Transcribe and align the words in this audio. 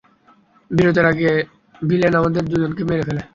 বিরতির 0.71 1.05
আগে 1.11 1.29
ভিলেন 1.81 2.13
আমাদের 2.15 2.43
দুজনকে 2.51 2.83
মেরে 2.89 3.03
ফেলে। 3.07 3.21